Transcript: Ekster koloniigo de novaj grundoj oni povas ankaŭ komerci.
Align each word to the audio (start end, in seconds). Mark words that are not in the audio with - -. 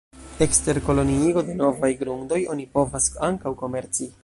Ekster 0.45 0.79
koloniigo 0.87 1.43
de 1.51 1.57
novaj 1.59 1.91
grundoj 2.01 2.41
oni 2.55 2.67
povas 2.79 3.09
ankaŭ 3.31 3.57
komerci. 3.63 4.13